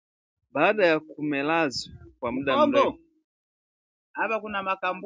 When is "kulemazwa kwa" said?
0.99-2.31